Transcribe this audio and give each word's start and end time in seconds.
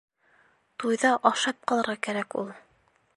Туйҙа 0.83 1.11
ашап 1.31 1.61
ҡалырға 1.73 1.97
кәрәк 2.09 2.39
ул. 2.45 2.53